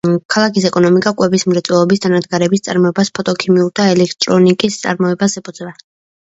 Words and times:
ქალაქის 0.35 0.63
ეკონომიკა 0.69 1.11
კვების 1.19 1.43
მრეწველობის 1.51 2.01
დანადგარების 2.05 2.63
წარმოებას, 2.69 3.13
ფოტოქიმიურ 3.19 3.71
და 3.81 3.87
ელექტრონიკის 3.97 4.81
წარმოებას 4.87 5.39
ეფუძნება. 5.45 5.77